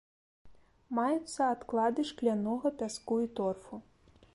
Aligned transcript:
Маюцца 0.99 1.41
адклады 1.57 2.01
шклянога 2.13 2.67
пяску 2.81 3.23
і 3.27 3.33
торфу. 3.41 3.73